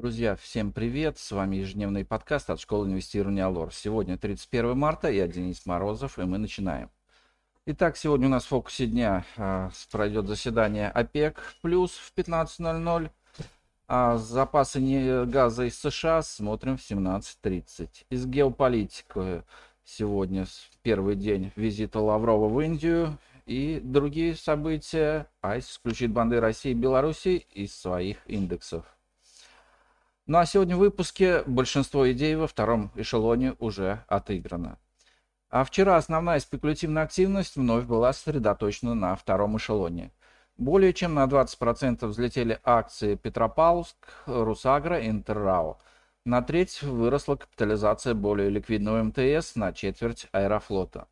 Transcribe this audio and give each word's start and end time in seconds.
Друзья, 0.00 0.34
всем 0.34 0.72
привет! 0.72 1.18
С 1.18 1.30
вами 1.30 1.56
ежедневный 1.56 2.06
подкаст 2.06 2.48
от 2.48 2.58
школы 2.58 2.86
инвестирования 2.86 3.44
Алор. 3.44 3.70
Сегодня 3.70 4.16
31 4.16 4.74
марта, 4.74 5.10
я 5.10 5.28
Денис 5.28 5.66
Морозов, 5.66 6.18
и 6.18 6.22
мы 6.22 6.38
начинаем. 6.38 6.88
Итак, 7.66 7.98
сегодня 7.98 8.28
у 8.28 8.30
нас 8.30 8.44
в 8.44 8.48
фокусе 8.48 8.86
дня 8.86 9.26
а, 9.36 9.70
пройдет 9.92 10.26
заседание 10.26 10.88
ОПЕК 10.88 11.42
плюс 11.60 11.90
в 11.90 12.14
15.00. 12.16 13.10
А 13.88 14.16
запасы 14.16 15.26
газа 15.26 15.64
из 15.64 15.78
США 15.78 16.22
смотрим 16.22 16.78
в 16.78 16.80
17.30. 16.80 17.90
Из 18.08 18.24
геополитики 18.24 19.42
сегодня 19.84 20.46
первый 20.80 21.14
день 21.14 21.52
визита 21.56 22.00
Лаврова 22.00 22.48
в 22.48 22.58
Индию 22.62 23.18
и 23.44 23.78
другие 23.84 24.34
события. 24.34 25.26
АИС 25.42 25.72
исключит 25.72 26.10
банды 26.10 26.40
России 26.40 26.70
и 26.70 26.74
Беларуси 26.74 27.44
из 27.52 27.78
своих 27.78 28.16
индексов. 28.26 28.86
Ну 30.30 30.38
а 30.38 30.46
сегодня 30.46 30.76
в 30.76 30.78
выпуске 30.78 31.42
большинство 31.44 32.08
идей 32.12 32.36
во 32.36 32.46
втором 32.46 32.92
эшелоне 32.94 33.56
уже 33.58 34.04
отыграно. 34.06 34.78
А 35.50 35.64
вчера 35.64 35.96
основная 35.96 36.38
спекулятивная 36.38 37.02
активность 37.02 37.56
вновь 37.56 37.84
была 37.86 38.12
сосредоточена 38.12 38.94
на 38.94 39.16
втором 39.16 39.56
эшелоне. 39.56 40.12
Более 40.56 40.92
чем 40.92 41.14
на 41.14 41.24
20% 41.24 42.06
взлетели 42.06 42.60
акции 42.62 43.16
Петропавловск, 43.16 43.96
Русагра 44.26 45.00
и 45.00 45.10
Интеррао. 45.10 45.78
На 46.24 46.42
треть 46.42 46.80
выросла 46.80 47.34
капитализация 47.34 48.14
более 48.14 48.50
ликвидного 48.50 49.02
МТС 49.02 49.56
на 49.56 49.72
четверть 49.72 50.28
Аэрофлота. 50.30 51.08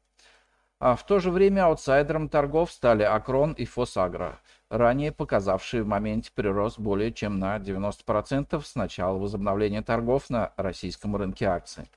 А 0.81 0.95
в 0.95 1.05
то 1.05 1.19
же 1.19 1.33
время 1.33 1.67
аутсайдером 1.67 2.29
торгов 2.29 2.71
стали 2.71 3.03
Акрон 3.03 3.53
и 3.53 3.65
Фосагра, 3.65 4.39
ранее 4.71 5.11
показавшие 5.11 5.83
в 5.83 5.89
моменте 5.89 6.31
прирост 6.33 6.79
более 6.79 7.13
чем 7.13 7.41
на 7.41 7.57
90% 7.57 8.63
с 8.63 8.75
начала 8.77 9.19
возобновления 9.19 9.83
торгов 9.83 10.31
на 10.31 10.53
российском 10.57 11.17
рынке 11.17 11.47
акций. 11.47 11.91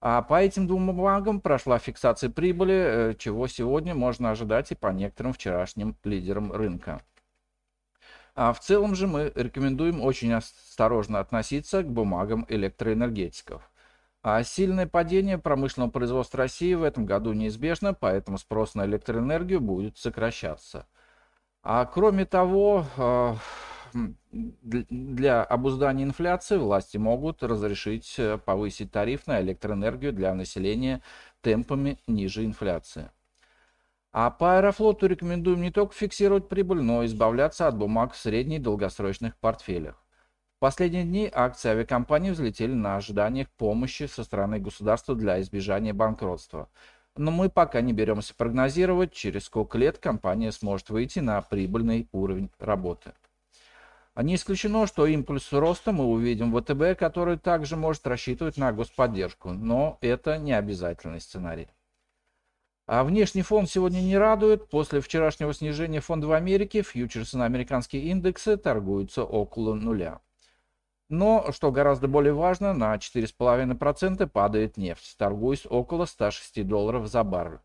А 0.00 0.22
по 0.22 0.40
этим 0.40 0.66
двум 0.66 0.86
бумагам 0.86 1.42
прошла 1.42 1.78
фиксация 1.78 2.30
прибыли, 2.30 2.74
э, 2.74 3.14
чего 3.18 3.46
сегодня 3.48 3.94
можно 3.94 4.30
ожидать 4.30 4.72
и 4.72 4.74
по 4.74 4.88
некоторым 4.88 5.34
вчерашним 5.34 5.94
лидерам 6.04 6.52
рынка. 6.52 7.02
А 8.34 8.54
в 8.54 8.60
целом 8.60 8.94
же 8.94 9.06
мы 9.06 9.30
рекомендуем 9.34 10.00
очень 10.00 10.32
осторожно 10.32 11.20
относиться 11.20 11.82
к 11.82 11.86
бумагам 11.86 12.46
электроэнергетиков. 12.48 13.69
А 14.22 14.42
сильное 14.42 14.86
падение 14.86 15.38
промышленного 15.38 15.90
производства 15.90 16.38
России 16.38 16.74
в 16.74 16.82
этом 16.82 17.06
году 17.06 17.32
неизбежно, 17.32 17.94
поэтому 17.94 18.36
спрос 18.36 18.74
на 18.74 18.84
электроэнергию 18.84 19.60
будет 19.60 19.96
сокращаться. 19.96 20.86
А 21.62 21.86
кроме 21.86 22.26
того, 22.26 22.84
а, 22.98 23.36
для 23.92 25.42
обуздания 25.42 26.04
инфляции 26.04 26.56
власти 26.58 26.96
могут 26.96 27.42
разрешить 27.42 28.14
э, 28.18 28.38
повысить 28.38 28.92
тариф 28.92 29.26
на 29.26 29.40
электроэнергию 29.40 30.12
для 30.12 30.34
населения 30.34 31.02
темпами 31.40 31.98
ниже 32.06 32.44
инфляции. 32.44 33.10
А 34.12 34.30
по 34.30 34.58
Аэрофлоту 34.58 35.06
рекомендуем 35.06 35.60
не 35.60 35.70
только 35.70 35.94
фиксировать 35.94 36.48
прибыль, 36.48 36.82
но 36.82 37.02
и 37.02 37.06
избавляться 37.06 37.68
от 37.68 37.76
бумаг 37.76 38.12
в 38.12 38.16
средних 38.16 38.58
и 38.58 38.62
долгосрочных 38.62 39.36
портфелях. 39.36 40.02
Последние 40.60 41.04
дни 41.04 41.30
акции 41.32 41.70
авиакомпании 41.70 42.32
взлетели 42.32 42.74
на 42.74 42.96
ожиданиях 42.96 43.48
помощи 43.48 44.02
со 44.06 44.24
стороны 44.24 44.58
государства 44.58 45.14
для 45.14 45.40
избежания 45.40 45.94
банкротства. 45.94 46.68
Но 47.16 47.30
мы 47.30 47.48
пока 47.48 47.80
не 47.80 47.94
беремся 47.94 48.34
прогнозировать, 48.34 49.10
через 49.14 49.44
сколько 49.44 49.78
лет 49.78 49.96
компания 49.96 50.52
сможет 50.52 50.90
выйти 50.90 51.20
на 51.20 51.40
прибыльный 51.40 52.10
уровень 52.12 52.50
работы. 52.58 53.14
Не 54.14 54.34
исключено, 54.34 54.86
что 54.86 55.06
импульс 55.06 55.50
роста 55.50 55.92
мы 55.92 56.04
увидим 56.04 56.52
в 56.52 56.60
ВТБ, 56.60 56.98
который 56.98 57.38
также 57.38 57.76
может 57.76 58.06
рассчитывать 58.06 58.58
на 58.58 58.70
господдержку, 58.70 59.52
но 59.52 59.96
это 60.02 60.36
не 60.36 60.52
обязательный 60.52 61.22
сценарий. 61.22 61.68
А 62.86 63.02
внешний 63.04 63.40
фон 63.40 63.66
сегодня 63.66 64.00
не 64.00 64.18
радует. 64.18 64.68
После 64.68 65.00
вчерашнего 65.00 65.54
снижения 65.54 66.00
фонда 66.00 66.26
в 66.26 66.32
Америке 66.32 66.82
фьючерсы 66.82 67.38
на 67.38 67.46
американские 67.46 68.02
индексы 68.02 68.58
торгуются 68.58 69.24
около 69.24 69.72
нуля. 69.72 70.20
Но, 71.10 71.50
что 71.50 71.72
гораздо 71.72 72.06
более 72.06 72.32
важно, 72.32 72.72
на 72.72 72.94
4,5% 72.94 74.28
падает 74.28 74.76
нефть, 74.76 75.16
торгуясь 75.18 75.66
около 75.66 76.06
106 76.06 76.64
долларов 76.64 77.08
за 77.08 77.24
баррель. 77.24 77.58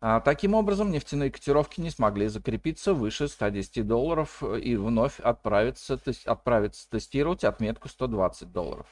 А, 0.00 0.20
таким 0.20 0.54
образом, 0.54 0.90
нефтяные 0.90 1.30
котировки 1.30 1.80
не 1.80 1.90
смогли 1.90 2.26
закрепиться 2.26 2.94
выше 2.94 3.28
110 3.28 3.86
долларов 3.86 4.42
и 4.42 4.74
вновь 4.74 5.20
отправиться, 5.20 6.00
отправиться 6.24 6.90
тестировать 6.90 7.44
отметку 7.44 7.88
120 7.88 8.50
долларов. 8.50 8.88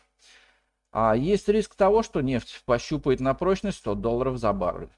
А 0.92 1.16
есть 1.16 1.48
риск 1.48 1.74
того, 1.74 2.04
что 2.04 2.20
нефть 2.20 2.62
пощупает 2.66 3.18
на 3.18 3.34
прочность 3.34 3.78
100 3.78 3.96
долларов 3.96 4.38
за 4.38 4.52
баррель. 4.52 4.90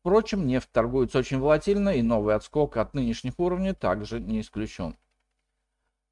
Впрочем, 0.00 0.44
нефть 0.44 0.72
торгуется 0.72 1.18
очень 1.18 1.38
волатильно, 1.38 1.90
и 1.90 2.02
новый 2.02 2.34
отскок 2.34 2.76
от 2.78 2.94
нынешних 2.94 3.38
уровней 3.38 3.74
также 3.74 4.18
не 4.18 4.40
исключен. 4.40 4.96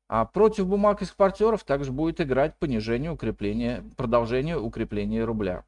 А 0.08 0.24
против 0.24 0.66
бумаг 0.66 1.02
экспортеров 1.02 1.64
также 1.64 1.92
будет 1.92 2.20
играть 2.20 2.56
понижение 2.58 3.10
укрепления, 3.10 3.84
продолжение 3.96 4.58
укрепления 4.58 5.24
рубля. 5.24 5.64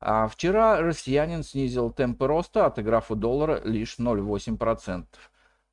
А 0.00 0.26
вчера 0.26 0.80
россиянин 0.80 1.44
снизил 1.44 1.92
темпы 1.92 2.26
роста, 2.26 2.66
отыграв 2.66 3.10
у 3.10 3.14
доллара 3.14 3.60
лишь 3.64 3.98
0,8%. 3.98 5.04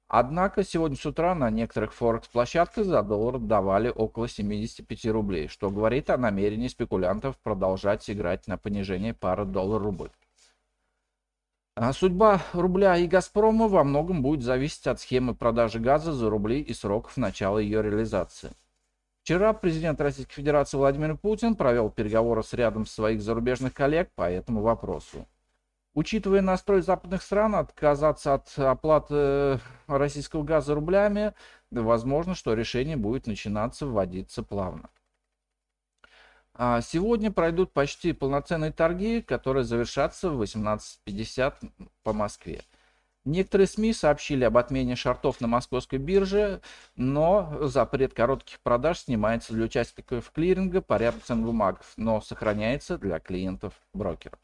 Однако 0.09 0.63
сегодня 0.63 0.96
с 0.96 1.06
утра 1.06 1.34
на 1.34 1.50
некоторых 1.50 1.94
форекс-площадках 1.94 2.86
за 2.86 3.02
доллар 3.03 3.40
давали 3.40 3.90
около 3.90 4.30
75 4.30 5.06
рублей, 5.07 5.47
что 5.47 5.69
говорит 5.69 6.09
о 6.09 6.18
намерении 6.18 6.68
спекулянтов 6.68 7.38
продолжать 7.38 8.09
играть 8.09 8.47
на 8.47 8.57
понижение 8.57 9.13
пары 9.13 9.46
доллар-рубль. 9.46 10.12
А 11.80 11.94
судьба 11.94 12.42
рубля 12.54 12.98
и 12.98 13.06
«Газпрома» 13.06 13.68
во 13.68 13.84
многом 13.84 14.24
будет 14.24 14.42
зависеть 14.42 14.88
от 14.88 15.00
схемы 15.00 15.36
продажи 15.36 15.80
газа 15.80 16.12
за 16.12 16.28
рубли 16.28 16.60
и 16.60 16.74
сроков 16.74 17.18
начала 17.18 17.60
ее 17.60 17.84
реализации. 17.84 18.50
Вчера 19.22 19.54
президент 19.54 20.02
Российской 20.02 20.34
Федерации 20.34 20.76
Владимир 20.76 21.16
Путин 21.18 21.54
провел 21.56 21.92
переговоры 21.92 22.42
с 22.42 22.52
рядом 22.54 22.88
своих 22.88 23.22
зарубежных 23.22 23.76
коллег 23.76 24.10
по 24.16 24.28
этому 24.28 24.62
вопросу. 24.62 25.28
Учитывая 25.94 26.42
настрой 26.42 26.82
западных 26.82 27.22
стран 27.22 27.54
отказаться 27.54 28.34
от 28.34 28.58
оплаты 28.58 29.60
российского 29.86 30.42
газа 30.42 30.74
рублями, 30.74 31.36
возможно, 31.70 32.34
что 32.34 32.56
решение 32.56 32.98
будет 32.98 33.28
начинаться 33.28 33.86
вводиться 33.86 34.42
плавно. 34.42 34.90
А 36.59 36.81
сегодня 36.81 37.31
пройдут 37.31 37.72
почти 37.72 38.13
полноценные 38.13 38.72
торги, 38.72 39.22
которые 39.22 39.63
завершатся 39.63 40.31
в 40.31 40.41
18.50 40.41 41.53
по 42.01 42.13
Москве. 42.13 42.63
Некоторые 43.25 43.68
СМИ 43.68 43.94
сообщили 43.94 44.44
об 44.44 44.57
отмене 44.57 44.95
шортов 44.95 45.40
на 45.40 45.47
московской 45.47 46.00
бирже, 46.00 46.62
но 46.95 47.68
запрет 47.68 48.13
коротких 48.13 48.59
продаж 48.62 49.00
снимается 49.00 49.53
для 49.53 49.66
участников 49.66 50.31
клиринга 50.31 50.81
по 50.81 50.97
ряду 50.97 51.19
цен 51.19 51.44
бумаг, 51.44 51.84
но 51.95 52.22
сохраняется 52.22 52.97
для 52.97 53.19
клиентов 53.19 53.74
брокеров. 53.94 54.39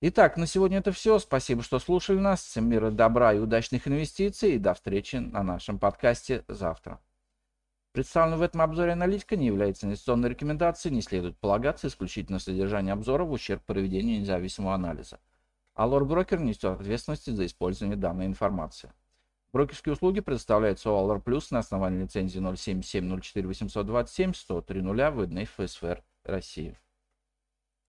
Итак, 0.00 0.36
на 0.36 0.46
сегодня 0.46 0.78
это 0.78 0.90
все. 0.90 1.18
Спасибо, 1.20 1.62
что 1.62 1.78
слушали 1.78 2.18
нас. 2.18 2.42
Всем 2.42 2.68
мира, 2.68 2.90
добра 2.90 3.34
и 3.34 3.38
удачных 3.38 3.86
инвестиций. 3.86 4.54
И 4.54 4.58
до 4.58 4.74
встречи 4.74 5.16
на 5.16 5.42
нашем 5.42 5.78
подкасте 5.78 6.44
завтра. 6.48 7.00
Представленная 7.96 8.36
в 8.36 8.42
этом 8.42 8.60
обзоре 8.60 8.92
аналитика 8.92 9.36
не 9.36 9.46
является 9.46 9.86
инвестиционной 9.86 10.28
рекомендацией, 10.28 10.94
не 10.94 11.00
следует 11.00 11.38
полагаться 11.38 11.88
исключительно 11.88 12.38
содержание 12.38 12.92
обзора 12.92 13.24
в 13.24 13.32
ущерб 13.32 13.64
проведению 13.64 14.20
независимого 14.20 14.74
анализа. 14.74 15.18
Алор 15.74 16.04
Брокер 16.04 16.38
несет 16.40 16.66
ответственность 16.66 17.34
за 17.34 17.46
использование 17.46 17.96
данной 17.96 18.26
информации. 18.26 18.92
Брокерские 19.50 19.94
услуги 19.94 20.20
предоставляются 20.20 20.90
Алор 20.90 21.22
Плюс 21.22 21.50
на 21.50 21.60
основании 21.60 22.02
лицензии 22.02 22.38
07704 22.38 23.48
827 23.48 24.34
103 24.34 24.80
выданной 24.82 25.46
ФСФР 25.46 26.04
России. 26.24 26.78